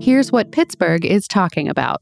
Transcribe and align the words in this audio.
Here's 0.00 0.32
what 0.32 0.50
Pittsburgh 0.50 1.04
is 1.04 1.28
talking 1.28 1.68
about. 1.68 2.00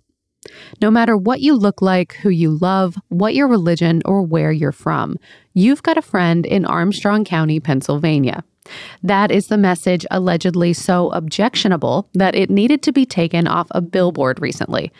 No 0.81 0.89
matter 0.89 1.17
what 1.17 1.41
you 1.41 1.57
look 1.57 1.83
like, 1.83 2.13
who 2.15 2.29
you 2.29 2.51
love, 2.51 2.95
what 3.09 3.35
your 3.35 3.49
religion, 3.49 4.03
or 4.05 4.23
where 4.23 4.53
you're 4.53 4.71
from, 4.71 5.17
you've 5.53 5.83
got 5.83 5.99
a 5.99 6.03
friend 6.03 6.47
in 6.47 6.65
Armstrong 6.65 7.25
County, 7.25 7.59
Pennsylvania. 7.59 8.45
That 9.03 9.33
is 9.33 9.49
the 9.49 9.59
message 9.59 10.07
allegedly 10.13 10.75
so 10.75 11.11
objectionable 11.11 12.09
that 12.15 12.37
it 12.37 12.51
needed 12.51 12.83
to 12.83 12.93
be 12.93 13.05
taken 13.05 13.49
off 13.49 13.67
a 13.73 13.81
billboard 13.81 14.41
recently. 14.41 14.93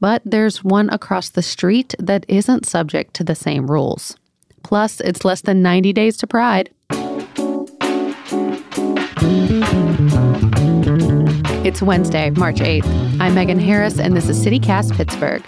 But 0.00 0.22
there's 0.24 0.64
one 0.64 0.88
across 0.88 1.28
the 1.28 1.42
street 1.42 1.94
that 1.98 2.24
isn't 2.26 2.64
subject 2.64 3.12
to 3.14 3.24
the 3.24 3.34
same 3.34 3.70
rules. 3.70 4.16
Plus, 4.62 5.00
it's 5.00 5.26
less 5.26 5.42
than 5.42 5.60
90 5.60 5.92
days 5.92 6.16
to 6.16 6.26
Pride. 6.26 6.70
It's 11.66 11.82
Wednesday, 11.82 12.30
March 12.30 12.58
8th. 12.58 12.86
I'm 13.18 13.34
Megan 13.34 13.58
Harris, 13.58 13.98
and 13.98 14.16
this 14.16 14.28
is 14.28 14.38
CityCast 14.38 14.96
Pittsburgh. 14.96 15.42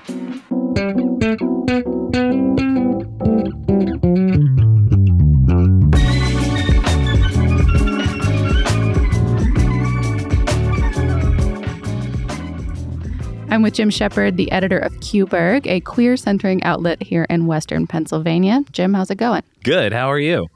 I'm 13.48 13.62
with 13.62 13.74
Jim 13.74 13.88
Sheppard, 13.88 14.36
the 14.36 14.50
editor 14.50 14.78
of 14.78 14.92
QBurgh, 14.94 15.68
a 15.68 15.78
queer 15.82 16.16
centering 16.16 16.64
outlet 16.64 17.00
here 17.00 17.28
in 17.30 17.46
Western 17.46 17.86
Pennsylvania. 17.86 18.64
Jim, 18.72 18.92
how's 18.92 19.12
it 19.12 19.18
going? 19.18 19.44
Good. 19.62 19.92
How 19.92 20.10
are 20.10 20.18
you? 20.18 20.48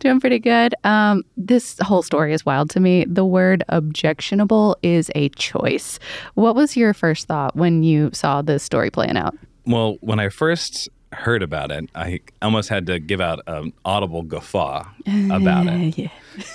Doing 0.00 0.20
pretty 0.20 0.38
good. 0.38 0.74
Um, 0.84 1.22
this 1.36 1.76
whole 1.80 2.02
story 2.02 2.32
is 2.32 2.44
wild 2.44 2.70
to 2.70 2.80
me. 2.80 3.04
The 3.06 3.24
word 3.24 3.64
objectionable 3.68 4.76
is 4.82 5.10
a 5.14 5.28
choice. 5.30 5.98
What 6.34 6.54
was 6.54 6.76
your 6.76 6.94
first 6.94 7.26
thought 7.26 7.56
when 7.56 7.82
you 7.82 8.10
saw 8.12 8.42
this 8.42 8.62
story 8.62 8.90
playing 8.90 9.16
out? 9.16 9.36
Well, 9.66 9.96
when 10.00 10.20
I 10.20 10.28
first 10.28 10.88
heard 11.12 11.42
about 11.42 11.70
it, 11.70 11.88
I 11.94 12.20
almost 12.42 12.68
had 12.68 12.86
to 12.86 12.98
give 12.98 13.20
out 13.20 13.40
an 13.46 13.72
audible 13.84 14.22
guffaw 14.22 14.84
about 15.30 15.66
it 15.68 15.98
yeah. 15.98 16.08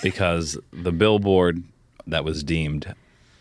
because 0.03 0.57
the 0.71 0.91
billboard 0.91 1.63
that 2.07 2.23
was 2.23 2.43
deemed 2.43 2.93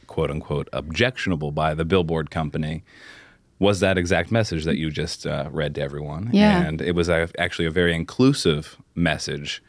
quote 0.06 0.30
unquote 0.30 0.68
objectionable 0.72 1.52
by 1.52 1.74
the 1.74 1.84
billboard 1.84 2.30
company 2.30 2.82
was 3.58 3.80
that 3.80 3.98
exact 3.98 4.30
message 4.30 4.64
that 4.64 4.76
you 4.76 4.90
just 4.90 5.26
uh, 5.26 5.48
read 5.50 5.74
to 5.74 5.80
everyone. 5.80 6.30
Yeah. 6.32 6.62
And 6.62 6.80
it 6.80 6.92
was 6.92 7.08
a, 7.08 7.28
actually 7.38 7.66
a 7.66 7.70
very 7.70 7.94
inclusive 7.94 8.76
message. 8.94 9.62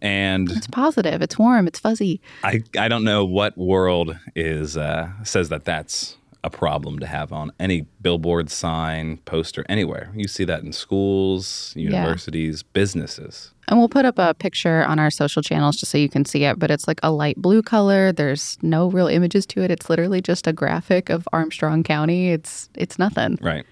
And 0.00 0.50
It's 0.50 0.66
positive. 0.66 1.22
It's 1.22 1.38
warm. 1.38 1.66
It's 1.66 1.78
fuzzy. 1.78 2.20
I, 2.42 2.62
I 2.76 2.88
don't 2.88 3.04
know 3.04 3.24
what 3.24 3.56
world 3.56 4.18
is 4.34 4.76
uh, 4.76 5.10
says 5.22 5.48
that 5.50 5.64
that's 5.64 6.16
a 6.44 6.50
problem 6.50 6.98
to 6.98 7.06
have 7.06 7.32
on 7.32 7.52
any 7.60 7.86
billboard 8.00 8.50
sign, 8.50 9.18
poster, 9.18 9.64
anywhere. 9.68 10.10
You 10.14 10.26
see 10.26 10.44
that 10.44 10.62
in 10.62 10.72
schools, 10.72 11.72
universities, 11.76 12.62
businesses. 12.62 13.52
And 13.68 13.78
we'll 13.78 13.88
put 13.88 14.04
up 14.04 14.18
a 14.18 14.34
picture 14.34 14.84
on 14.84 14.98
our 14.98 15.10
social 15.10 15.40
channels 15.40 15.76
just 15.76 15.92
so 15.92 15.98
you 15.98 16.08
can 16.08 16.24
see 16.24 16.44
it. 16.44 16.58
But 16.58 16.70
it's 16.70 16.88
like 16.88 16.98
a 17.02 17.12
light 17.12 17.36
blue 17.36 17.62
color. 17.62 18.12
There's 18.12 18.58
no 18.60 18.90
real 18.90 19.06
images 19.06 19.46
to 19.46 19.62
it. 19.62 19.70
It's 19.70 19.88
literally 19.88 20.20
just 20.20 20.46
a 20.46 20.52
graphic 20.52 21.10
of 21.10 21.28
Armstrong 21.32 21.82
County. 21.84 22.30
It's 22.30 22.68
it's 22.74 22.98
nothing. 22.98 23.38
Right. 23.40 23.64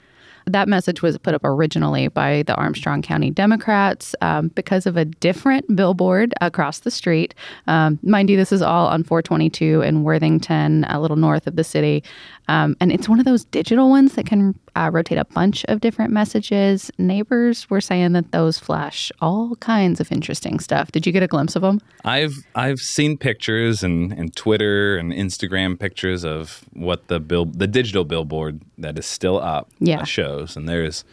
That 0.50 0.68
message 0.68 1.00
was 1.00 1.16
put 1.16 1.34
up 1.34 1.42
originally 1.44 2.08
by 2.08 2.42
the 2.42 2.54
Armstrong 2.56 3.02
County 3.02 3.30
Democrats 3.30 4.14
um, 4.20 4.48
because 4.48 4.84
of 4.84 4.96
a 4.96 5.04
different 5.04 5.76
billboard 5.76 6.34
across 6.40 6.80
the 6.80 6.90
street. 6.90 7.34
Um, 7.68 7.98
mind 8.02 8.30
you, 8.30 8.36
this 8.36 8.50
is 8.50 8.60
all 8.60 8.88
on 8.88 9.04
422 9.04 9.82
in 9.82 10.02
Worthington, 10.02 10.84
a 10.88 11.00
little 11.00 11.16
north 11.16 11.46
of 11.46 11.54
the 11.54 11.62
city. 11.64 12.02
Um, 12.48 12.76
and 12.80 12.90
it's 12.90 13.08
one 13.08 13.20
of 13.20 13.24
those 13.24 13.44
digital 13.44 13.90
ones 13.90 14.14
that 14.14 14.26
can 14.26 14.58
uh, 14.76 14.90
rotate 14.92 15.18
a 15.18 15.24
bunch 15.24 15.64
of 15.66 15.80
different 15.80 16.12
messages. 16.12 16.90
Neighbors 16.98 17.68
were 17.70 17.80
saying 17.80 18.12
that 18.12 18.32
those 18.32 18.58
flash 18.58 19.10
all 19.20 19.56
kinds 19.56 20.00
of 20.00 20.10
interesting 20.12 20.58
stuff. 20.60 20.92
Did 20.92 21.06
you 21.06 21.12
get 21.12 21.22
a 21.22 21.26
glimpse 21.26 21.56
of 21.56 21.62
them? 21.62 21.80
I've 22.04 22.34
I've 22.54 22.78
seen 22.80 23.16
pictures 23.18 23.82
and, 23.82 24.12
and 24.12 24.34
Twitter 24.34 24.96
and 24.96 25.12
Instagram 25.12 25.78
pictures 25.78 26.24
of 26.24 26.64
what 26.72 27.08
the 27.08 27.20
bill 27.20 27.44
the 27.46 27.66
digital 27.66 28.04
billboard 28.04 28.60
that 28.78 28.98
is 28.98 29.06
still 29.06 29.40
up 29.40 29.68
Yeah. 29.78 30.00
uh, 30.00 30.04
shows, 30.04 30.56
and 30.56 30.68
there's 30.68 31.04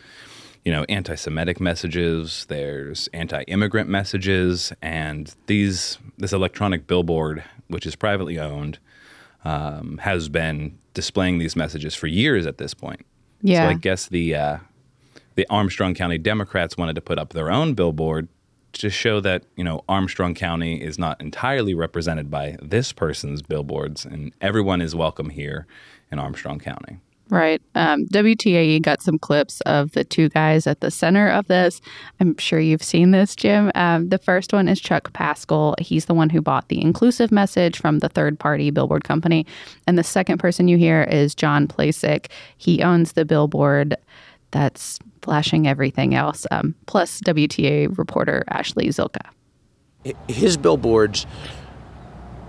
you 0.65 0.71
know 0.71 0.85
anti-Semitic 0.89 1.59
messages, 1.61 2.45
there's 2.49 3.07
anti-immigrant 3.13 3.89
messages, 3.89 4.73
and 4.81 5.33
these 5.47 5.97
this 6.17 6.33
electronic 6.33 6.87
billboard, 6.87 7.43
which 7.67 7.85
is 7.85 7.95
privately 7.95 8.37
owned, 8.39 8.79
um, 9.45 9.99
has 9.99 10.29
been 10.29 10.77
displaying 10.93 11.37
these 11.37 11.55
messages 11.55 11.93
for 11.95 12.07
years 12.07 12.45
at 12.45 12.57
this 12.57 12.73
point. 12.73 13.05
Yeah. 13.41 13.65
So 13.65 13.69
I 13.69 13.73
guess 13.73 14.07
the 14.07 14.35
uh, 14.35 14.57
the 15.35 15.45
Armstrong 15.49 15.93
County 15.93 16.17
Democrats 16.17 16.77
wanted 16.77 16.95
to 16.95 17.01
put 17.01 17.19
up 17.19 17.33
their 17.33 17.51
own 17.51 17.73
billboard 17.73 18.27
to 18.73 18.89
show 18.89 19.19
that 19.21 19.43
you 19.55 19.63
know 19.63 19.83
Armstrong 19.87 20.33
County 20.33 20.81
is 20.81 20.97
not 20.99 21.19
entirely 21.21 21.73
represented 21.73 22.29
by 22.29 22.57
this 22.61 22.91
person's 22.91 23.41
billboards, 23.41 24.05
and 24.05 24.33
everyone 24.41 24.81
is 24.81 24.95
welcome 24.95 25.29
here 25.29 25.67
in 26.11 26.19
Armstrong 26.19 26.59
County. 26.59 26.99
Right. 27.29 27.61
Um, 27.75 28.05
WTAE 28.05 28.81
got 28.81 29.01
some 29.01 29.19
clips 29.19 29.59
of 29.61 29.91
the 29.91 30.05
two 30.05 30.29
guys 30.29 30.65
at 30.65 30.79
the 30.79 30.89
center 30.89 31.29
of 31.29 31.47
this. 31.47 31.81
I'm 32.21 32.37
sure 32.37 32.59
you've 32.59 32.83
seen 32.83 33.11
this, 33.11 33.35
Jim. 33.35 33.69
Um, 33.75 34.07
the 34.09 34.17
first 34.17 34.53
one 34.53 34.69
is 34.69 34.79
Chuck 34.79 35.11
Pascal. 35.11 35.75
He's 35.79 36.05
the 36.05 36.13
one 36.13 36.29
who 36.29 36.41
bought 36.41 36.69
the 36.69 36.81
inclusive 36.81 37.31
message 37.31 37.77
from 37.79 37.99
the 37.99 38.07
third 38.07 38.39
party 38.39 38.71
billboard 38.71 39.03
company. 39.03 39.45
And 39.87 39.97
the 39.97 40.03
second 40.03 40.37
person 40.37 40.69
you 40.69 40.77
hear 40.77 41.03
is 41.03 41.35
John 41.35 41.67
Plasick. 41.67 42.27
He 42.57 42.81
owns 42.81 43.13
the 43.13 43.25
billboard 43.25 43.97
that's 44.51 44.97
flashing 45.21 45.67
everything 45.67 46.15
else, 46.15 46.47
um, 46.51 46.73
plus 46.85 47.19
WTA 47.21 47.97
reporter 47.97 48.45
Ashley 48.49 48.87
Zilka. 48.87 49.25
his 50.29 50.55
billboards 50.55 51.25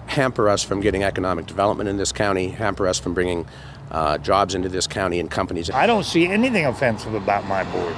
hamper 0.06 0.48
us 0.48 0.62
from 0.62 0.80
getting 0.80 1.02
economic 1.02 1.46
development 1.46 1.88
in 1.88 1.96
this 1.96 2.12
county, 2.12 2.48
hamper 2.48 2.86
us 2.86 2.98
from 2.98 3.14
bringing 3.14 3.46
uh, 3.90 4.18
jobs 4.18 4.54
into 4.54 4.68
this 4.68 4.86
county 4.86 5.20
and 5.20 5.30
companies. 5.30 5.70
I 5.70 5.86
don't 5.86 6.04
see 6.04 6.26
anything 6.26 6.66
offensive 6.66 7.14
about 7.14 7.46
my 7.46 7.64
board. 7.64 7.96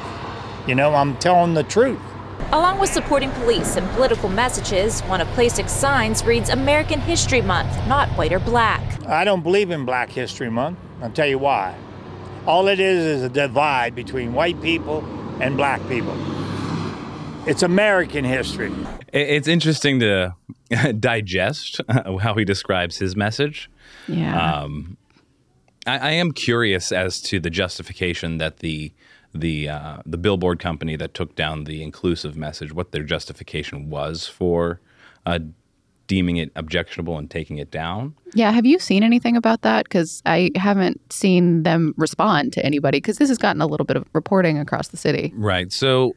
You 0.66 0.74
know, 0.74 0.94
I'm 0.94 1.16
telling 1.18 1.54
the 1.54 1.64
truth. 1.64 2.00
Along 2.52 2.80
with 2.80 2.90
supporting 2.90 3.30
police 3.32 3.76
and 3.76 3.88
political 3.90 4.28
messages, 4.28 5.00
one 5.02 5.20
of 5.20 5.28
Plasick's 5.28 5.72
signs 5.72 6.24
reads 6.24 6.50
American 6.50 7.00
History 7.00 7.42
Month, 7.42 7.70
not 7.86 8.08
white 8.10 8.32
or 8.32 8.40
black. 8.40 8.82
I 9.06 9.24
don't 9.24 9.42
believe 9.42 9.70
in 9.70 9.84
Black 9.84 10.10
History 10.10 10.50
Month. 10.50 10.78
I'll 11.02 11.10
tell 11.10 11.26
you 11.26 11.38
why. 11.38 11.76
All 12.46 12.68
it 12.68 12.80
is 12.80 13.04
is 13.04 13.22
a 13.22 13.28
divide 13.28 13.94
between 13.94 14.32
white 14.32 14.60
people 14.62 15.04
and 15.40 15.56
black 15.56 15.80
people. 15.88 16.16
It's 17.46 17.62
American 17.62 18.24
history. 18.24 18.72
It's 19.12 19.48
interesting 19.48 20.00
to 20.00 20.34
digest 20.98 21.80
how 21.88 22.34
he 22.34 22.44
describes 22.44 22.98
his 22.98 23.16
message. 23.16 23.70
Yeah. 24.08 24.62
Um, 24.62 24.96
I, 25.90 25.96
I 25.98 26.10
am 26.12 26.32
curious 26.32 26.92
as 26.92 27.20
to 27.22 27.40
the 27.40 27.50
justification 27.50 28.38
that 28.38 28.58
the 28.58 28.92
the 29.34 29.68
uh, 29.68 29.98
the 30.06 30.18
billboard 30.18 30.58
company 30.58 30.96
that 30.96 31.14
took 31.14 31.36
down 31.36 31.64
the 31.64 31.82
inclusive 31.82 32.36
message, 32.36 32.72
what 32.72 32.92
their 32.92 33.02
justification 33.02 33.90
was 33.90 34.26
for 34.26 34.80
uh, 35.26 35.38
deeming 36.06 36.36
it 36.36 36.50
objectionable 36.56 37.16
and 37.16 37.30
taking 37.30 37.58
it 37.58 37.70
down. 37.70 38.14
yeah. 38.34 38.50
Have 38.50 38.66
you 38.66 38.80
seen 38.80 39.04
anything 39.04 39.36
about 39.36 39.62
that? 39.62 39.84
Because 39.84 40.22
I 40.26 40.50
haven't 40.56 41.12
seen 41.12 41.62
them 41.62 41.94
respond 41.96 42.52
to 42.54 42.66
anybody 42.66 42.98
because 42.98 43.18
this 43.18 43.28
has 43.28 43.38
gotten 43.38 43.62
a 43.62 43.66
little 43.66 43.86
bit 43.86 43.96
of 43.96 44.04
reporting 44.12 44.58
across 44.58 44.88
the 44.88 44.96
city. 44.96 45.32
Right. 45.36 45.72
So 45.72 46.16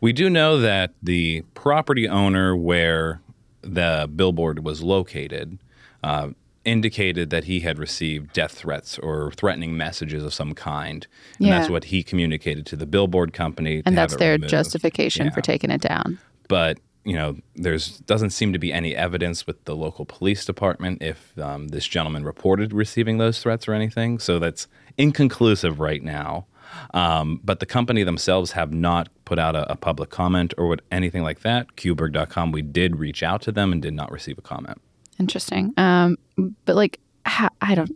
we 0.00 0.12
do 0.12 0.30
know 0.30 0.58
that 0.60 0.92
the 1.02 1.42
property 1.54 2.08
owner 2.08 2.56
where 2.56 3.20
the 3.62 4.08
billboard 4.14 4.64
was 4.64 4.82
located 4.82 5.58
uh, 6.04 6.28
indicated 6.68 7.30
that 7.30 7.44
he 7.44 7.60
had 7.60 7.78
received 7.78 8.32
death 8.32 8.52
threats 8.52 8.98
or 8.98 9.32
threatening 9.32 9.76
messages 9.76 10.22
of 10.22 10.34
some 10.34 10.54
kind. 10.54 11.06
And 11.40 11.48
that's 11.48 11.70
what 11.70 11.84
he 11.84 12.02
communicated 12.02 12.66
to 12.66 12.76
the 12.76 12.86
billboard 12.86 13.32
company. 13.32 13.82
And 13.86 13.96
that's 13.96 14.16
their 14.16 14.32
removed. 14.32 14.50
justification 14.50 15.30
for 15.30 15.40
taking 15.40 15.70
it 15.70 15.80
down. 15.80 16.18
But 16.48 16.78
you 17.04 17.14
know, 17.14 17.36
there's 17.56 18.00
doesn't 18.00 18.30
seem 18.30 18.52
to 18.52 18.58
be 18.58 18.70
any 18.70 18.94
evidence 18.94 19.46
with 19.46 19.64
the 19.64 19.74
local 19.74 20.04
police 20.04 20.44
department 20.44 21.02
if 21.02 21.36
um, 21.38 21.68
this 21.68 21.86
gentleman 21.86 22.22
reported 22.22 22.74
receiving 22.74 23.16
those 23.16 23.42
threats 23.42 23.66
or 23.66 23.72
anything. 23.72 24.18
So 24.18 24.38
that's 24.38 24.68
inconclusive 24.98 25.80
right 25.80 26.02
now. 26.02 26.46
Um, 26.92 27.40
but 27.42 27.60
the 27.60 27.66
company 27.66 28.02
themselves 28.02 28.52
have 28.52 28.74
not 28.74 29.08
put 29.24 29.38
out 29.38 29.56
a, 29.56 29.72
a 29.72 29.76
public 29.76 30.10
comment 30.10 30.52
or 30.58 30.66
what, 30.68 30.82
anything 30.92 31.22
like 31.22 31.40
that. 31.40 31.76
QBurgh.com, 31.76 32.52
we 32.52 32.60
did 32.60 32.96
reach 32.96 33.22
out 33.22 33.40
to 33.42 33.52
them 33.52 33.72
and 33.72 33.80
did 33.80 33.94
not 33.94 34.12
receive 34.12 34.36
a 34.36 34.42
comment. 34.42 34.78
Interesting. 35.18 35.72
Um, 35.76 36.16
but 36.64 36.76
like, 36.76 37.00
how, 37.24 37.50
I 37.60 37.74
don't. 37.74 37.90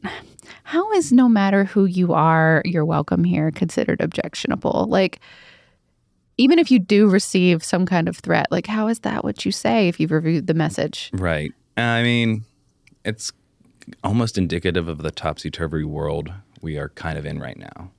How 0.64 0.92
is 0.92 1.12
no 1.12 1.28
matter 1.28 1.64
who 1.64 1.84
you 1.84 2.12
are, 2.12 2.62
you're 2.64 2.84
welcome 2.84 3.24
here 3.24 3.50
considered 3.50 4.00
objectionable? 4.00 4.86
Like, 4.88 5.20
even 6.36 6.58
if 6.58 6.70
you 6.70 6.78
do 6.78 7.08
receive 7.08 7.64
some 7.64 7.86
kind 7.86 8.08
of 8.08 8.16
threat, 8.16 8.46
like, 8.50 8.66
how 8.66 8.88
is 8.88 9.00
that 9.00 9.24
what 9.24 9.44
you 9.44 9.52
say 9.52 9.88
if 9.88 10.00
you've 10.00 10.10
reviewed 10.10 10.46
the 10.46 10.54
message? 10.54 11.10
Right. 11.12 11.52
I 11.76 12.02
mean, 12.02 12.44
it's 13.04 13.32
almost 14.02 14.38
indicative 14.38 14.88
of 14.88 14.98
the 14.98 15.10
topsy 15.10 15.50
turvy 15.50 15.84
world 15.84 16.32
we 16.60 16.78
are 16.78 16.90
kind 16.90 17.18
of 17.18 17.26
in 17.26 17.38
right 17.38 17.58
now. 17.58 17.90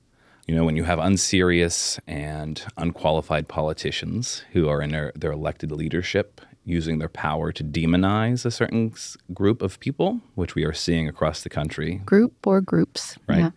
You 0.46 0.54
know, 0.54 0.64
when 0.64 0.76
you 0.76 0.84
have 0.84 0.98
unserious 0.98 1.98
and 2.06 2.62
unqualified 2.76 3.48
politicians 3.48 4.44
who 4.52 4.68
are 4.68 4.82
in 4.82 4.90
their, 4.90 5.12
their 5.14 5.32
elected 5.32 5.72
leadership 5.72 6.40
using 6.64 6.98
their 6.98 7.08
power 7.08 7.52
to 7.52 7.62
demonize 7.62 8.44
a 8.46 8.50
certain 8.50 8.92
group 9.32 9.60
of 9.62 9.78
people, 9.80 10.20
which 10.34 10.54
we 10.54 10.64
are 10.64 10.72
seeing 10.72 11.08
across 11.08 11.42
the 11.42 11.50
country, 11.50 11.96
Group 12.06 12.46
or 12.46 12.60
groups. 12.60 13.18
right? 13.28 13.38
Yeah. 13.38 13.50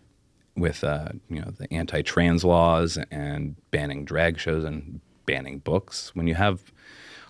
With 0.56 0.82
uh, 0.82 1.10
you 1.30 1.40
know 1.40 1.52
the 1.56 1.72
anti-trans 1.72 2.44
laws 2.44 2.98
and 3.10 3.54
banning 3.70 4.04
drag 4.04 4.38
shows 4.38 4.64
and 4.64 5.00
banning 5.24 5.58
books. 5.60 6.10
When 6.14 6.26
you 6.26 6.34
have 6.34 6.72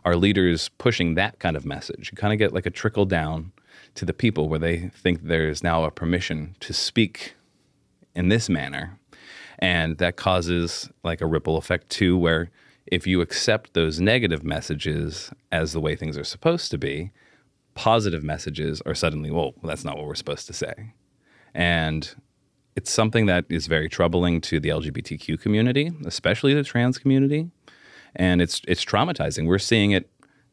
our 0.04 0.16
leaders 0.16 0.70
pushing 0.78 1.14
that 1.16 1.38
kind 1.38 1.54
of 1.56 1.66
message, 1.66 2.10
you 2.10 2.16
kind 2.16 2.32
of 2.32 2.38
get 2.38 2.54
like 2.54 2.64
a 2.64 2.70
trickle 2.70 3.04
down 3.04 3.52
to 3.96 4.04
the 4.06 4.14
people 4.14 4.48
where 4.48 4.58
they 4.58 4.88
think 4.88 5.24
there's 5.24 5.62
now 5.62 5.84
a 5.84 5.90
permission 5.90 6.56
to 6.60 6.72
speak 6.72 7.34
in 8.14 8.28
this 8.30 8.48
manner, 8.48 8.98
and 9.58 9.98
that 9.98 10.16
causes 10.16 10.88
like 11.04 11.20
a 11.20 11.26
ripple 11.26 11.58
effect 11.58 11.90
too, 11.90 12.16
where 12.16 12.50
if 12.90 13.06
you 13.06 13.20
accept 13.20 13.74
those 13.74 14.00
negative 14.00 14.42
messages 14.42 15.30
as 15.52 15.72
the 15.72 15.80
way 15.80 15.96
things 15.96 16.16
are 16.16 16.24
supposed 16.24 16.70
to 16.70 16.78
be, 16.78 17.10
positive 17.74 18.24
messages 18.24 18.80
are 18.86 18.94
suddenly, 18.94 19.30
well, 19.30 19.54
that's 19.62 19.84
not 19.84 19.96
what 19.96 20.06
we're 20.06 20.14
supposed 20.14 20.46
to 20.46 20.52
say. 20.52 20.92
And 21.54 22.14
it's 22.76 22.90
something 22.90 23.26
that 23.26 23.44
is 23.48 23.66
very 23.66 23.88
troubling 23.88 24.40
to 24.42 24.60
the 24.60 24.68
LGBTQ 24.68 25.40
community, 25.40 25.92
especially 26.04 26.54
the 26.54 26.62
trans 26.62 26.98
community, 26.98 27.50
and 28.14 28.40
it's 28.40 28.62
it's 28.68 28.84
traumatizing. 28.84 29.46
We're 29.46 29.58
seeing 29.58 29.90
it 29.90 30.08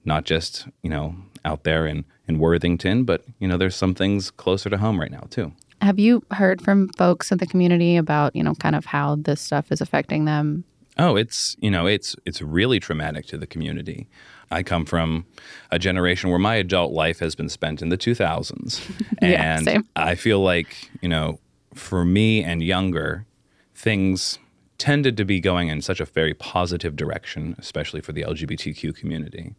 not 0.05 0.25
just 0.25 0.67
you 0.81 0.89
know 0.89 1.15
out 1.43 1.63
there 1.63 1.85
in 1.85 2.05
in 2.27 2.39
Worthington, 2.39 3.03
but 3.03 3.23
you 3.37 3.47
know 3.47 3.57
there's 3.57 3.75
some 3.75 3.93
things 3.93 4.31
closer 4.31 4.69
to 4.69 4.77
home 4.77 4.99
right 4.99 5.11
now 5.11 5.27
too. 5.29 5.51
Have 5.81 5.99
you 5.99 6.23
heard 6.31 6.61
from 6.61 6.89
folks 6.89 7.31
in 7.31 7.37
the 7.37 7.45
community 7.45 7.97
about, 7.97 8.35
you 8.35 8.41
know, 8.41 8.55
kind 8.55 8.75
of 8.75 8.85
how 8.85 9.17
this 9.17 9.41
stuff 9.41 9.71
is 9.71 9.81
affecting 9.81 10.25
them? 10.25 10.63
Oh, 10.97 11.15
it's 11.15 11.55
you 11.59 11.71
know 11.71 11.87
it's 11.87 12.15
it's 12.25 12.41
really 12.41 12.79
traumatic 12.79 13.25
to 13.27 13.37
the 13.37 13.47
community. 13.47 14.07
I 14.51 14.63
come 14.63 14.85
from 14.85 15.25
a 15.71 15.79
generation 15.79 16.29
where 16.29 16.39
my 16.39 16.55
adult 16.55 16.93
life 16.93 17.19
has 17.19 17.35
been 17.35 17.49
spent 17.49 17.81
in 17.81 17.89
the 17.89 17.97
2000s, 17.97 18.79
Yeah, 19.21 19.57
and 19.57 19.65
same. 19.65 19.89
I 19.95 20.15
feel 20.15 20.39
like 20.39 20.89
you 21.01 21.09
know 21.09 21.39
for 21.73 22.05
me 22.05 22.43
and 22.43 22.63
younger, 22.63 23.25
things 23.73 24.39
tended 24.77 25.17
to 25.17 25.25
be 25.25 25.39
going 25.39 25.69
in 25.69 25.81
such 25.81 25.99
a 25.99 26.05
very 26.05 26.33
positive 26.33 26.95
direction, 26.95 27.55
especially 27.57 28.01
for 28.01 28.11
the 28.11 28.23
LGBTQ 28.23 28.95
community. 28.95 29.53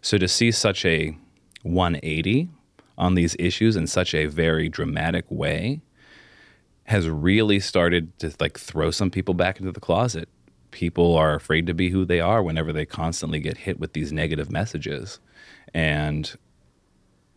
So 0.00 0.16
to 0.18 0.28
see 0.28 0.50
such 0.50 0.84
a 0.84 1.16
180 1.62 2.48
on 2.96 3.14
these 3.14 3.34
issues 3.38 3.76
in 3.76 3.86
such 3.86 4.14
a 4.14 4.26
very 4.26 4.68
dramatic 4.68 5.24
way 5.28 5.80
has 6.84 7.08
really 7.08 7.60
started 7.60 8.16
to 8.18 8.32
like 8.40 8.58
throw 8.58 8.90
some 8.90 9.10
people 9.10 9.34
back 9.34 9.60
into 9.60 9.72
the 9.72 9.80
closet. 9.80 10.28
People 10.70 11.16
are 11.16 11.34
afraid 11.34 11.66
to 11.66 11.74
be 11.74 11.90
who 11.90 12.04
they 12.04 12.20
are 12.20 12.42
whenever 12.42 12.72
they 12.72 12.84
constantly 12.84 13.40
get 13.40 13.58
hit 13.58 13.80
with 13.80 13.92
these 13.92 14.12
negative 14.12 14.50
messages. 14.50 15.20
And 15.74 16.36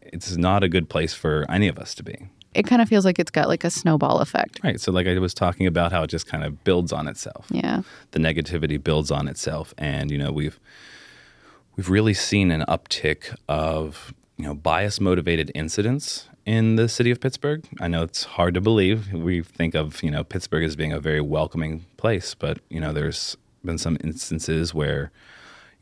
it's 0.02 0.38
not 0.38 0.64
a 0.64 0.70
good 0.70 0.90
place 0.90 1.14
for 1.14 1.46
any 1.50 1.68
of 1.68 1.78
us 1.78 1.96
to 1.96 2.04
be. 2.04 2.30
It 2.54 2.68
kind 2.68 2.82
of 2.82 2.90
feels 2.90 3.04
like 3.06 3.18
it's 3.18 3.32
got 3.32 3.48
like 3.48 3.64
a 3.64 3.70
snowball 3.70 4.20
effect. 4.20 4.60
Right. 4.64 4.80
So, 4.80 4.92
like 4.92 5.08
I 5.08 5.18
was 5.18 5.34
talking 5.34 5.66
about, 5.66 5.92
how 5.92 6.04
it 6.04 6.08
just 6.08 6.28
kind 6.28 6.44
of 6.44 6.64
builds 6.64 6.92
on 6.92 7.08
itself. 7.08 7.48
Yeah. 7.50 7.82
The 8.12 8.20
negativity 8.20 8.82
builds 8.82 9.10
on 9.10 9.28
itself, 9.28 9.74
and 9.78 10.12
you 10.12 10.20
know 10.20 10.32
we've 10.32 10.60
we've 11.76 11.90
really 11.90 12.14
seen 12.14 12.52
an 12.52 12.64
uptick 12.68 13.36
of 13.50 14.14
you 14.38 14.46
know 14.46 14.54
bias 14.54 15.00
motivated 15.00 15.52
incidents 15.56 16.28
in 16.46 16.76
the 16.76 16.90
city 16.90 17.12
of 17.12 17.20
Pittsburgh. 17.20 17.64
I 17.80 17.88
know 17.88 18.04
it's 18.04 18.24
hard 18.24 18.54
to 18.56 18.62
believe. 18.62 19.14
We 19.14 19.42
think 19.42 19.76
of 19.76 20.02
you 20.04 20.12
know 20.12 20.24
Pittsburgh 20.24 20.64
as 20.64 20.76
being 20.76 20.94
a 20.94 21.00
very 21.00 21.22
welcoming 21.22 21.86
place, 21.98 22.34
but 22.36 22.60
you 22.70 22.80
know 22.80 22.94
there's 22.94 23.38
been 23.64 23.78
some 23.78 23.98
instances 24.04 24.74
where 24.74 25.12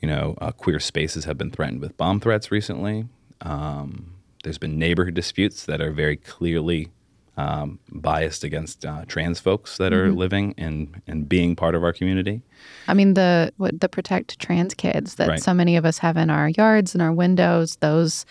you 0.01 0.07
know 0.07 0.36
uh, 0.42 0.51
queer 0.51 0.80
spaces 0.80 1.25
have 1.25 1.38
been 1.38 1.51
threatened 1.51 1.81
with 1.81 1.98
bomb 1.98 2.19
threats 2.19 2.51
recently. 2.51 3.06
Um, 3.42 4.13
there's 4.44 4.57
been 4.57 4.77
neighborhood 4.77 5.13
disputes 5.13 5.65
that 5.65 5.81
are 5.81 5.92
very 5.92 6.18
clearly 6.18 6.89
um, 7.37 7.79
biased 7.91 8.43
against 8.43 8.85
uh, 8.85 9.05
trans 9.07 9.39
folks 9.39 9.77
that 9.77 9.93
are 9.93 10.11
living 10.11 10.53
and 10.57 11.01
and 11.07 11.27
being 11.29 11.55
part 11.55 11.75
of 11.75 11.83
our 11.83 11.93
community. 11.93 12.41
I 12.87 12.93
mean 12.93 13.13
the 13.13 13.53
what 13.57 13.79
the 13.79 13.89
protect 13.89 14.37
trans 14.39 14.73
kids 14.73 15.15
that 15.15 15.27
Right. 15.29 15.41
so 15.41 15.53
many 15.53 15.77
of 15.77 15.85
us 15.85 15.97
have 15.99 16.17
in 16.17 16.29
our 16.29 16.49
yards 16.49 16.93
and 16.93 17.01
our 17.01 17.13
windows, 17.13 17.77
those 17.77 18.25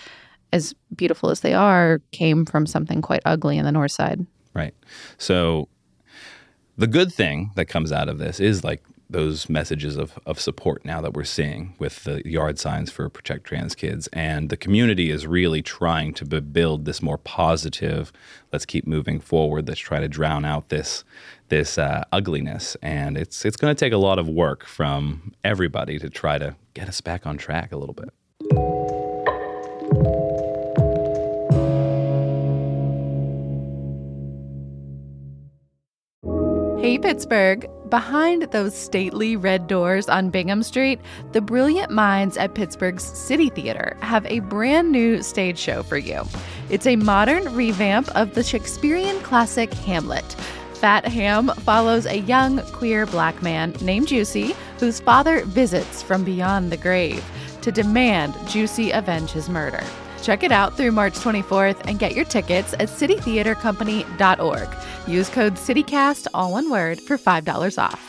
as 0.52 0.74
beautiful 0.94 1.30
as 1.30 1.40
they 1.40 1.54
are, 1.54 2.00
came 2.10 2.44
from 2.44 2.66
something 2.66 3.00
quite 3.00 3.22
ugly 3.24 3.56
in 3.56 3.64
the 3.64 3.72
north 3.72 3.92
side. 3.92 4.26
Right. 4.52 4.74
So 5.16 5.68
the 6.76 6.86
good 6.88 7.12
thing 7.12 7.52
that 7.54 7.66
comes 7.66 7.92
out 7.92 8.08
of 8.08 8.18
this 8.18 8.40
is 8.40 8.64
like 8.64 8.82
those 9.10 9.48
messages 9.48 9.96
of, 9.96 10.18
of 10.26 10.40
support 10.40 10.84
now 10.84 11.00
that 11.00 11.14
we're 11.14 11.24
seeing 11.24 11.74
with 11.78 12.04
the 12.04 12.22
yard 12.24 12.58
signs 12.58 12.90
for 12.90 13.08
Protect 13.08 13.44
Trans 13.44 13.74
Kids. 13.74 14.08
And 14.12 14.50
the 14.50 14.56
community 14.56 15.10
is 15.10 15.26
really 15.26 15.62
trying 15.62 16.14
to 16.14 16.24
build 16.24 16.84
this 16.84 17.02
more 17.02 17.18
positive, 17.18 18.12
let's 18.52 18.66
keep 18.66 18.86
moving 18.86 19.20
forward, 19.20 19.68
let's 19.68 19.80
try 19.80 20.00
to 20.00 20.08
drown 20.08 20.44
out 20.44 20.68
this 20.68 21.04
this 21.48 21.78
uh, 21.78 22.04
ugliness. 22.12 22.76
And 22.82 23.16
it's 23.16 23.44
it's 23.44 23.56
going 23.56 23.74
to 23.74 23.78
take 23.78 23.92
a 23.92 23.98
lot 23.98 24.18
of 24.18 24.28
work 24.28 24.64
from 24.64 25.32
everybody 25.42 25.98
to 25.98 26.08
try 26.08 26.38
to 26.38 26.54
get 26.74 26.88
us 26.88 27.00
back 27.00 27.26
on 27.26 27.36
track 27.36 27.72
a 27.72 27.76
little 27.76 27.94
bit. 27.94 28.10
Hey, 36.80 36.96
Pittsburgh. 36.96 37.68
Behind 37.90 38.44
those 38.44 38.74
stately 38.74 39.36
red 39.36 39.66
doors 39.66 40.08
on 40.08 40.30
Bingham 40.30 40.62
Street, 40.62 40.98
the 41.32 41.42
brilliant 41.42 41.92
minds 41.92 42.38
at 42.38 42.54
Pittsburgh's 42.54 43.04
City 43.04 43.50
Theater 43.50 43.98
have 44.00 44.24
a 44.24 44.40
brand 44.40 44.90
new 44.90 45.22
stage 45.22 45.58
show 45.58 45.82
for 45.82 45.98
you. 45.98 46.22
It's 46.70 46.86
a 46.86 46.96
modern 46.96 47.54
revamp 47.54 48.08
of 48.16 48.32
the 48.32 48.42
Shakespearean 48.42 49.20
classic 49.20 49.74
Hamlet. 49.74 50.24
Fat 50.72 51.04
Ham 51.04 51.48
follows 51.48 52.06
a 52.06 52.20
young 52.20 52.60
queer 52.72 53.04
black 53.04 53.42
man 53.42 53.72
named 53.82 54.08
Juicy, 54.08 54.54
whose 54.78 55.00
father 55.00 55.44
visits 55.44 56.02
from 56.02 56.24
beyond 56.24 56.72
the 56.72 56.78
grave 56.78 57.22
to 57.60 57.70
demand 57.70 58.34
Juicy 58.48 58.90
avenge 58.90 59.32
his 59.32 59.50
murder. 59.50 59.84
Check 60.22 60.42
it 60.42 60.52
out 60.52 60.76
through 60.76 60.92
March 60.92 61.14
24th 61.14 61.80
and 61.86 61.98
get 61.98 62.14
your 62.14 62.24
tickets 62.24 62.72
at 62.74 62.88
citytheatercompany.org. 62.88 64.68
Use 65.08 65.28
code 65.30 65.54
CityCast, 65.54 66.26
all 66.34 66.52
one 66.52 66.70
word, 66.70 67.00
for 67.00 67.16
$5 67.16 67.78
off. 67.82 68.06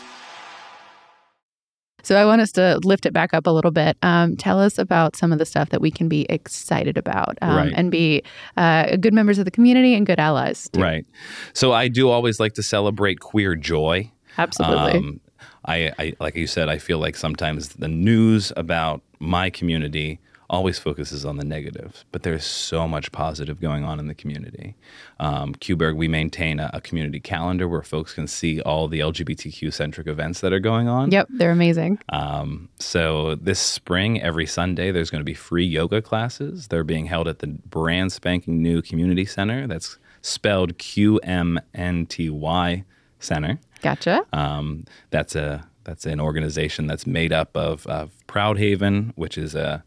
So 2.04 2.16
I 2.16 2.24
want 2.24 2.40
us 2.42 2.50
to 2.52 2.80
lift 2.82 3.06
it 3.06 3.12
back 3.12 3.32
up 3.32 3.46
a 3.46 3.50
little 3.50 3.70
bit. 3.70 3.96
Um, 4.02 4.36
tell 4.36 4.58
us 4.60 4.76
about 4.76 5.14
some 5.14 5.30
of 5.32 5.38
the 5.38 5.46
stuff 5.46 5.68
that 5.68 5.80
we 5.80 5.90
can 5.90 6.08
be 6.08 6.26
excited 6.28 6.98
about 6.98 7.38
um, 7.42 7.56
Right. 7.56 7.72
and 7.76 7.92
be 7.92 8.24
uh, 8.56 8.96
good 8.96 9.14
members 9.14 9.38
of 9.38 9.44
the 9.44 9.52
community 9.52 9.94
and 9.94 10.04
good 10.04 10.18
allies. 10.18 10.68
too. 10.72 10.80
Right. 10.80 11.06
So 11.52 11.72
I 11.72 11.86
do 11.86 12.10
always 12.10 12.40
like 12.40 12.54
to 12.54 12.62
celebrate 12.62 13.20
queer 13.20 13.54
joy. 13.54 14.10
Absolutely. 14.36 14.98
Um, 14.98 15.20
I, 15.64 15.92
I 15.96 16.12
like 16.18 16.34
you 16.34 16.48
said, 16.48 16.68
I 16.68 16.78
feel 16.78 16.98
like 16.98 17.14
sometimes 17.16 17.68
the 17.70 17.86
news 17.88 18.52
about 18.56 19.00
my 19.20 19.48
community 19.48 20.18
always 20.52 20.78
focuses 20.78 21.24
on 21.24 21.38
the 21.38 21.44
negative, 21.44 22.04
but 22.12 22.22
there's 22.22 22.44
so 22.44 22.86
much 22.86 23.10
positive 23.10 23.58
going 23.58 23.84
on 23.84 23.98
in 23.98 24.06
the 24.06 24.14
community. 24.14 24.76
Um, 25.18 25.54
QBurgh, 25.54 25.96
we 25.96 26.08
maintain 26.08 26.60
a, 26.60 26.70
a 26.74 26.80
community 26.82 27.18
calendar 27.20 27.66
where 27.66 27.82
folks 27.82 28.12
can 28.12 28.26
see 28.26 28.60
all 28.60 28.86
the 28.86 29.00
LGBTQ 29.00 29.72
centric 29.72 30.06
events 30.06 30.40
that 30.42 30.52
are 30.52 30.60
going 30.60 30.88
on. 30.88 31.10
yep, 31.10 31.26
they're 31.30 31.50
amazing. 31.50 31.98
Um, 32.10 32.68
so 32.78 33.34
this 33.36 33.58
spring, 33.58 34.20
every 34.20 34.46
Sunday, 34.46 34.90
there's 34.92 35.08
going 35.08 35.20
to 35.20 35.24
be 35.24 35.34
free 35.34 35.64
yoga 35.64 36.02
classes. 36.02 36.68
They're 36.68 36.84
being 36.84 37.06
held 37.06 37.28
at 37.28 37.38
the 37.38 37.46
brand 37.46 38.12
spanking 38.12 38.62
new 38.62 38.82
community 38.82 39.24
center. 39.24 39.66
That's 39.66 39.96
spelled 40.20 40.76
Q 40.76 41.18
M 41.20 41.58
N 41.74 42.04
T 42.04 42.28
Y 42.28 42.84
Center. 43.20 43.58
Gotcha. 43.80 44.26
Um, 44.34 44.84
that's 45.10 45.34
a 45.34 45.66
that's 45.84 46.06
an 46.06 46.20
organization 46.20 46.86
that's 46.86 47.06
made 47.06 47.32
up 47.32 47.56
of, 47.56 47.86
of 47.86 48.12
Proud 48.26 48.58
Haven, 48.58 49.12
which 49.16 49.36
is 49.36 49.54
a, 49.56 49.82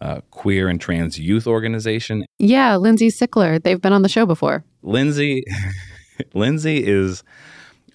a 0.00 0.22
queer 0.30 0.68
and 0.68 0.80
trans 0.80 1.18
youth 1.18 1.46
organization. 1.46 2.24
Yeah, 2.38 2.76
Lindsay 2.76 3.08
Sickler. 3.08 3.62
They've 3.62 3.80
been 3.80 3.92
on 3.92 4.02
the 4.02 4.08
show 4.08 4.26
before. 4.26 4.64
Lindsay, 4.82 5.44
Lindsay 6.34 6.86
is 6.86 7.22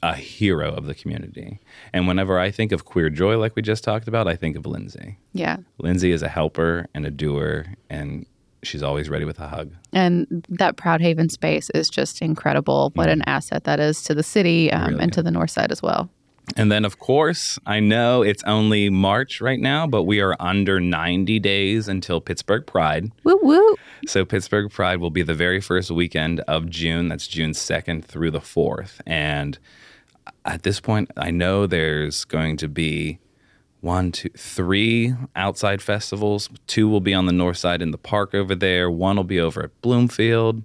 a 0.02 0.16
hero 0.16 0.74
of 0.74 0.86
the 0.86 0.94
community, 0.94 1.60
and 1.94 2.08
whenever 2.08 2.38
I 2.38 2.52
think 2.52 2.72
of 2.72 2.86
queer 2.86 3.10
joy, 3.10 3.38
like 3.38 3.56
we 3.56 3.62
just 3.62 3.84
talked 3.84 4.08
about, 4.08 4.28
I 4.28 4.36
think 4.36 4.58
of 4.58 4.66
Lindsay. 4.66 5.18
Yeah. 5.34 5.58
Lindsay 5.80 6.12
is 6.12 6.22
a 6.22 6.28
helper 6.28 6.88
and 6.94 7.06
a 7.06 7.12
doer, 7.12 7.68
and 7.90 8.26
she's 8.64 8.84
always 8.84 9.10
ready 9.10 9.26
with 9.26 9.40
a 9.40 9.48
hug. 9.48 9.72
And 9.94 10.46
that 10.50 10.78
Proud 10.78 11.02
Haven 11.02 11.30
space 11.30 11.70
is 11.72 11.90
just 11.90 12.22
incredible. 12.22 12.92
What 12.96 13.10
an 13.10 13.22
asset 13.28 13.64
that 13.66 13.80
is 13.80 14.02
to 14.04 14.14
the 14.14 14.24
city 14.24 14.72
um, 14.72 14.92
Really 14.92 15.04
and 15.04 15.14
to 15.14 15.24
the 15.24 15.32
north 15.32 15.52
side 15.52 15.72
as 15.72 15.82
well. 15.82 16.10
And 16.56 16.72
then, 16.72 16.86
of 16.86 17.00
course, 17.00 17.58
I 17.66 17.80
know 17.80 18.22
it's 18.22 18.44
only 18.44 18.90
March 18.90 19.42
right 19.42 19.60
now, 19.60 19.88
but 19.88 20.04
we 20.04 20.22
are 20.22 20.36
under 20.40 20.80
90 20.80 21.40
days 21.40 21.88
until 21.88 22.22
Pittsburgh 22.22 22.66
Pride. 22.66 23.12
Woo 23.24 23.40
woo. 23.42 23.76
So, 24.06 24.24
Pittsburgh 24.24 24.72
Pride 24.72 25.00
will 25.00 25.10
be 25.10 25.24
the 25.24 25.34
very 25.34 25.60
first 25.62 25.90
weekend 25.90 26.42
of 26.42 26.70
June. 26.70 27.08
That's 27.08 27.28
June 27.28 27.52
2nd 27.52 28.06
through 28.06 28.32
the 28.32 28.40
4th. 28.40 29.00
And 29.08 29.58
at 30.46 30.64
this 30.64 30.80
point, 30.80 31.10
I 31.18 31.32
know 31.32 31.66
there's 31.66 32.24
going 32.26 32.58
to 32.58 32.68
be 32.68 33.20
one, 33.82 34.12
two, 34.12 34.30
three 34.38 35.14
outside 35.36 35.82
festivals. 35.82 36.50
Two 36.68 36.88
will 36.88 37.02
be 37.02 37.14
on 37.14 37.26
the 37.26 37.34
north 37.34 37.58
side 37.58 37.82
in 37.82 37.92
the 37.92 37.98
park 37.98 38.34
over 38.34 38.56
there. 38.56 38.90
One 38.92 39.18
will 39.18 39.24
be 39.24 39.40
over 39.40 39.64
at 39.64 39.82
Bloomfield. 39.82 40.64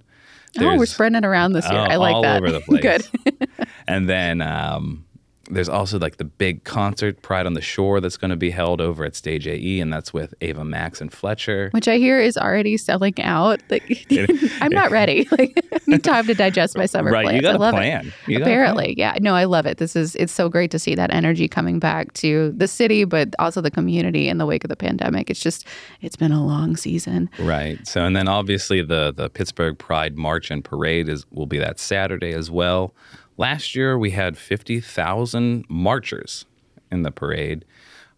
oh, 0.59 0.77
we're 0.77 0.85
spreading 0.85 1.17
it 1.17 1.25
around 1.25 1.53
this 1.53 1.69
year. 1.69 1.79
Oh, 1.79 1.83
I 1.83 1.95
like 1.97 2.15
all 2.15 2.21
that. 2.21 2.37
over 2.37 2.51
the 2.51 2.61
place. 2.67 2.81
Good. 2.81 3.49
and 3.87 4.07
then 4.07 4.41
um, 4.41 5.05
there's 5.49 5.69
also 5.69 5.97
like 5.97 6.17
the 6.17 6.25
big 6.25 6.63
concert, 6.63 7.21
Pride 7.21 7.45
on 7.45 7.53
the 7.53 7.61
Shore, 7.61 7.99
that's 7.99 8.17
going 8.17 8.29
to 8.29 8.37
be 8.37 8.51
held 8.51 8.81
over 8.81 9.03
at 9.03 9.15
Stage 9.15 9.47
AE, 9.47 9.79
and 9.79 9.91
that's 9.91 10.13
with 10.13 10.33
Ava 10.41 10.63
Max 10.63 11.01
and 11.01 11.11
Fletcher. 11.11 11.69
Which 11.71 11.87
I 11.87 11.97
hear 11.97 12.19
is 12.19 12.37
already 12.37 12.77
selling 12.77 13.19
out. 13.21 13.61
Like, 13.69 14.07
I'm 14.61 14.71
not 14.71 14.91
ready. 14.91 15.27
Like, 15.39 15.63
I 15.71 15.79
need 15.87 16.03
time 16.03 16.25
to 16.25 16.33
digest 16.33 16.75
my 16.75 16.85
summer 16.85 17.11
right, 17.11 17.23
plans. 17.23 17.35
you 17.37 17.41
got 17.41 17.53
I 17.53 17.55
a 17.55 17.59
love 17.59 17.73
plan. 17.73 18.07
It. 18.07 18.13
You 18.27 18.39
got 18.39 18.41
a 18.41 18.45
plan. 18.45 18.51
Apparently, 18.51 18.95
yeah. 18.97 19.15
No, 19.21 19.35
I 19.35 19.45
love 19.45 19.65
it. 19.65 19.77
This 19.77 19.95
is 19.95 20.15
it's 20.15 20.33
so 20.33 20.49
great 20.49 20.71
to 20.71 20.79
see 20.79 20.95
that 20.95 21.13
energy 21.13 21.47
coming 21.47 21.79
back 21.79 22.11
to 22.15 22.51
the 22.57 22.67
city, 22.67 23.05
but 23.05 23.35
also 23.37 23.61
the 23.61 23.71
community 23.71 24.27
in 24.27 24.37
the 24.37 24.45
wake 24.45 24.63
of 24.65 24.69
the 24.69 24.75
pandemic. 24.75 25.29
It's 25.29 25.39
just 25.39 25.65
it's 26.01 26.15
been 26.15 26.31
a 26.31 26.43
long 26.43 26.75
season. 26.75 27.29
Right. 27.39 27.85
So, 27.87 28.03
and 28.03 28.15
then 28.15 28.27
obviously 28.27 28.81
the 28.81 29.13
the 29.15 29.29
Pittsburgh 29.29 29.77
Pride 29.77 30.17
March 30.17 30.51
and 30.51 30.63
Parade 30.63 31.07
is 31.07 31.25
will 31.31 31.45
be 31.45 31.59
that 31.59 31.79
Saturday 31.79 32.33
as 32.33 32.49
well. 32.51 32.93
Last 33.39 33.73
year 33.73 33.97
we 33.97 34.11
had 34.11 34.37
fifty 34.37 34.81
thousand 34.81 35.63
marchers 35.69 36.45
in 36.91 37.03
the 37.03 37.11
parade. 37.11 37.63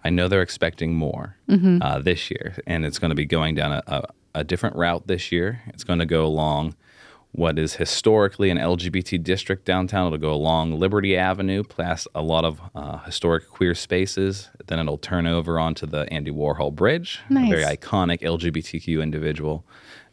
I 0.04 0.10
know 0.10 0.28
they're 0.28 0.42
expecting 0.42 0.96
more 0.96 1.38
uh, 1.48 2.00
this 2.00 2.32
year, 2.32 2.56
and 2.66 2.84
it's 2.84 2.98
going 2.98 3.10
to 3.10 3.16
be 3.16 3.28
going 3.28 3.54
down 3.54 3.72
a, 3.72 3.84
a, 3.86 4.04
a 4.40 4.44
different 4.44 4.76
route 4.76 5.06
this 5.06 5.32
year. 5.32 5.62
It's 5.68 5.84
going 5.84 6.00
to 6.00 6.08
go 6.08 6.26
along 6.26 6.76
what 7.34 7.60
is 7.60 7.76
historically 7.76 8.50
an 8.50 8.58
LGBT 8.58 9.22
district 9.24 9.64
downtown. 9.64 10.08
It'll 10.08 10.18
go 10.18 10.34
along 10.34 10.80
Liberty 10.80 11.16
Avenue, 11.16 11.64
past 11.64 12.08
a 12.16 12.24
lot 12.24 12.44
of 12.44 12.60
uh, 12.74 12.98
historic 13.04 13.48
queer 13.48 13.76
spaces. 13.76 14.50
Then 14.66 14.80
it'll 14.80 14.98
turn 14.98 15.28
over 15.28 15.60
onto 15.60 15.86
the 15.86 16.12
Andy 16.12 16.32
Warhol 16.32 16.74
Bridge, 16.74 17.20
Nice. 17.30 17.54
a 17.54 17.56
very 17.56 17.78
iconic 17.78 18.22
LGBTQ 18.22 19.04
individual, 19.04 19.64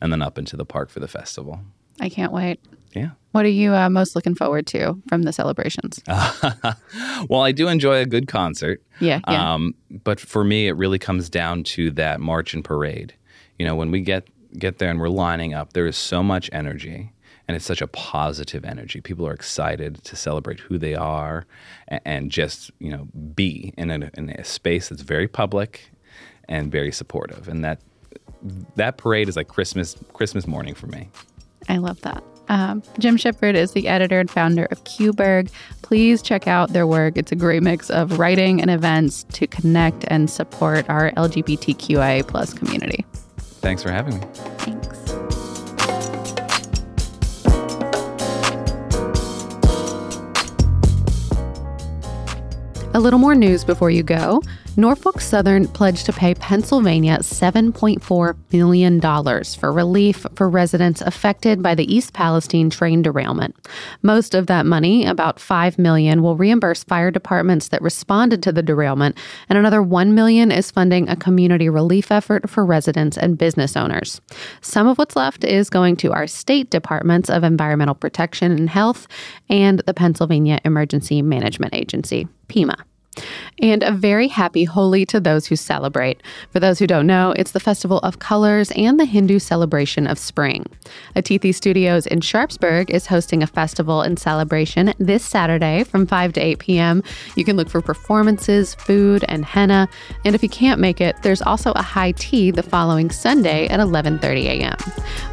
and 0.02 0.12
then 0.12 0.20
up 0.20 0.36
into 0.36 0.54
the 0.54 0.66
park 0.66 0.90
for 0.90 1.00
the 1.00 1.08
festival. 1.08 1.60
I 1.98 2.10
can't 2.10 2.30
wait. 2.30 2.60
Yeah. 2.94 3.10
What 3.32 3.44
are 3.44 3.50
you 3.50 3.74
uh, 3.74 3.90
most 3.90 4.16
looking 4.16 4.34
forward 4.34 4.66
to 4.68 5.00
from 5.08 5.22
the 5.22 5.32
celebrations? 5.32 6.02
well, 7.28 7.42
I 7.42 7.52
do 7.52 7.68
enjoy 7.68 7.98
a 7.98 8.06
good 8.06 8.26
concert. 8.26 8.82
yeah, 9.00 9.20
yeah. 9.28 9.54
Um, 9.54 9.74
but 9.90 10.18
for 10.18 10.44
me, 10.44 10.66
it 10.66 10.72
really 10.72 10.98
comes 10.98 11.28
down 11.28 11.64
to 11.64 11.90
that 11.92 12.20
march 12.20 12.54
and 12.54 12.64
parade. 12.64 13.14
You 13.58 13.66
know, 13.66 13.76
when 13.76 13.90
we 13.90 14.00
get 14.00 14.28
get 14.58 14.78
there 14.78 14.90
and 14.90 14.98
we're 14.98 15.08
lining 15.08 15.52
up, 15.52 15.74
there 15.74 15.86
is 15.86 15.96
so 15.96 16.22
much 16.22 16.48
energy, 16.52 17.12
and 17.46 17.54
it's 17.54 17.66
such 17.66 17.82
a 17.82 17.86
positive 17.86 18.64
energy. 18.64 19.00
People 19.00 19.26
are 19.26 19.34
excited 19.34 20.02
to 20.04 20.16
celebrate 20.16 20.60
who 20.60 20.78
they 20.78 20.94
are, 20.94 21.46
and, 21.88 22.00
and 22.04 22.30
just 22.30 22.70
you 22.78 22.90
know 22.90 23.08
be 23.34 23.74
in 23.76 23.90
a, 23.90 24.10
in 24.14 24.30
a 24.30 24.44
space 24.44 24.88
that's 24.88 25.02
very 25.02 25.28
public 25.28 25.90
and 26.48 26.72
very 26.72 26.92
supportive. 26.92 27.46
And 27.46 27.62
that 27.64 27.82
that 28.76 28.96
parade 28.96 29.28
is 29.28 29.36
like 29.36 29.48
Christmas 29.48 29.96
Christmas 30.14 30.46
morning 30.46 30.74
for 30.74 30.86
me. 30.86 31.10
I 31.68 31.76
love 31.76 32.00
that. 32.00 32.22
Um, 32.48 32.82
Jim 32.98 33.16
Sheppard 33.16 33.56
is 33.56 33.72
the 33.72 33.88
editor 33.88 34.20
and 34.20 34.30
founder 34.30 34.66
of 34.70 34.82
QBurgh. 34.84 35.50
Please 35.82 36.22
check 36.22 36.46
out 36.46 36.72
their 36.72 36.86
work. 36.86 37.16
It's 37.16 37.32
a 37.32 37.36
great 37.36 37.62
mix 37.62 37.90
of 37.90 38.18
writing 38.18 38.60
and 38.60 38.70
events 38.70 39.24
to 39.32 39.46
connect 39.46 40.04
and 40.08 40.28
support 40.30 40.88
our 40.88 41.12
LGBTQIA 41.12 42.26
plus 42.26 42.52
community. 42.52 43.04
Thanks 43.36 43.82
for 43.82 43.90
having 43.90 44.20
me. 44.20 44.26
Thanks. 44.58 44.88
A 52.94 53.00
little 53.00 53.18
more 53.18 53.34
news 53.34 53.64
before 53.64 53.90
you 53.90 54.02
go. 54.02 54.42
Norfolk 54.78 55.20
Southern 55.20 55.66
pledged 55.66 56.06
to 56.06 56.12
pay 56.12 56.36
Pennsylvania 56.36 57.18
$7.4 57.18 58.36
million 58.52 59.00
for 59.58 59.72
relief 59.72 60.24
for 60.36 60.48
residents 60.48 61.00
affected 61.00 61.60
by 61.60 61.74
the 61.74 61.92
East 61.92 62.12
Palestine 62.12 62.70
train 62.70 63.02
derailment. 63.02 63.56
Most 64.02 64.36
of 64.36 64.46
that 64.46 64.66
money, 64.66 65.04
about 65.04 65.40
5 65.40 65.80
million, 65.80 66.22
will 66.22 66.36
reimburse 66.36 66.84
fire 66.84 67.10
departments 67.10 67.66
that 67.68 67.82
responded 67.82 68.40
to 68.44 68.52
the 68.52 68.62
derailment, 68.62 69.18
and 69.48 69.58
another 69.58 69.82
1 69.82 70.14
million 70.14 70.52
is 70.52 70.70
funding 70.70 71.08
a 71.08 71.16
community 71.16 71.68
relief 71.68 72.12
effort 72.12 72.48
for 72.48 72.64
residents 72.64 73.18
and 73.18 73.36
business 73.36 73.76
owners. 73.76 74.20
Some 74.60 74.86
of 74.86 74.96
what's 74.96 75.16
left 75.16 75.42
is 75.42 75.70
going 75.70 75.96
to 75.96 76.12
our 76.12 76.28
state 76.28 76.70
departments 76.70 77.28
of 77.28 77.42
environmental 77.42 77.96
protection 77.96 78.52
and 78.52 78.70
health 78.70 79.08
and 79.48 79.80
the 79.86 79.94
Pennsylvania 79.94 80.60
Emergency 80.64 81.20
Management 81.20 81.74
Agency, 81.74 82.28
PEMA. 82.46 82.76
And 83.60 83.82
a 83.82 83.92
very 83.92 84.28
happy 84.28 84.64
Holi 84.64 85.04
to 85.06 85.20
those 85.20 85.46
who 85.46 85.56
celebrate. 85.56 86.22
For 86.50 86.60
those 86.60 86.78
who 86.78 86.86
don't 86.86 87.06
know, 87.06 87.32
it's 87.36 87.50
the 87.50 87.60
festival 87.60 87.98
of 87.98 88.18
colors 88.18 88.70
and 88.76 88.98
the 88.98 89.04
Hindu 89.04 89.38
celebration 89.38 90.06
of 90.06 90.18
spring. 90.18 90.64
Atithi 91.16 91.54
Studios 91.54 92.06
in 92.06 92.20
Sharpsburg 92.20 92.90
is 92.90 93.06
hosting 93.06 93.42
a 93.42 93.46
festival 93.46 94.02
and 94.02 94.18
celebration 94.18 94.94
this 94.98 95.24
Saturday 95.24 95.84
from 95.84 96.06
5 96.06 96.32
to 96.34 96.40
8 96.40 96.58
p.m. 96.58 97.02
You 97.36 97.44
can 97.44 97.56
look 97.56 97.68
for 97.68 97.82
performances, 97.82 98.74
food, 98.74 99.24
and 99.28 99.44
henna. 99.44 99.88
And 100.24 100.34
if 100.34 100.42
you 100.42 100.48
can't 100.48 100.80
make 100.80 101.00
it, 101.00 101.16
there's 101.22 101.42
also 101.42 101.72
a 101.72 101.82
high 101.82 102.12
tea 102.12 102.50
the 102.50 102.62
following 102.62 103.10
Sunday 103.10 103.66
at 103.68 103.80
11:30 103.80 104.44
a.m. 104.44 104.76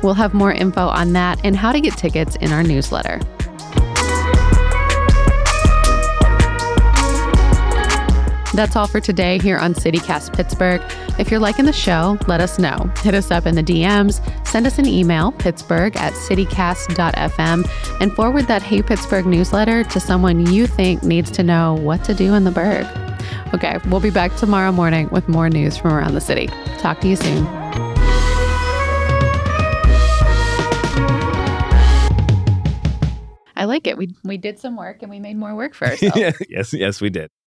We'll 0.02 0.14
have 0.14 0.34
more 0.34 0.52
info 0.52 0.88
on 0.88 1.14
that 1.14 1.40
and 1.44 1.56
how 1.56 1.72
to 1.72 1.82
get 1.82 1.98
tickets 1.98 2.36
in 2.38 2.52
our 2.52 2.64
newsletter. 2.64 3.20
That's 8.56 8.78
all 8.78 8.88
for 8.88 9.02
today 9.02 9.38
here 9.38 9.58
on 9.58 9.74
CityCast 9.74 10.34
Pittsburgh. 10.34 10.82
If 11.20 11.30
you're 11.30 11.42
liking 11.42 11.66
the 11.66 11.74
show, 11.74 12.18
let 12.26 12.40
us 12.40 12.58
know. 12.58 12.90
Hit 13.00 13.14
us 13.14 13.30
up 13.30 13.46
in 13.46 13.56
the 13.56 13.62
DMs, 13.64 14.22
send 14.48 14.66
us 14.66 14.80
an 14.80 14.86
email, 14.86 15.34
pittsburgh 15.34 15.94
at 15.98 16.14
citycast.fm, 16.14 18.00
and 18.00 18.14
forward 18.14 18.46
that 18.48 18.62
Hey 18.62 18.82
Pittsburgh 18.82 19.26
newsletter 19.26 19.84
to 19.84 20.00
someone 20.00 20.46
you 20.46 20.68
think 20.68 21.04
needs 21.04 21.30
to 21.32 21.44
know 21.44 21.74
what 21.74 22.06
to 22.06 22.14
do 22.14 22.34
in 22.34 22.46
the 22.46 22.52
Burgh. 22.52 22.88
Okay, 23.54 23.78
we'll 23.90 24.00
be 24.00 24.10
back 24.10 24.34
tomorrow 24.38 24.72
morning 24.72 25.10
with 25.10 25.28
more 25.28 25.50
news 25.50 25.76
from 25.76 25.92
around 25.92 26.14
the 26.14 26.22
city. 26.22 26.48
Talk 26.78 27.02
to 27.02 27.10
you 27.10 27.18
soon. 27.18 27.46
I 33.58 33.66
like 33.66 33.86
it. 33.86 33.98
We 33.98 34.16
we 34.24 34.38
did 34.38 34.60
some 34.60 34.78
work 34.78 35.02
and 35.02 35.10
we 35.10 35.20
made 35.20 35.36
more 35.36 35.56
work 35.56 35.74
for 35.74 35.88
ourselves. 35.90 36.42
yes, 36.50 36.74
yes, 36.74 37.02
we 37.02 37.10
did. 37.10 37.30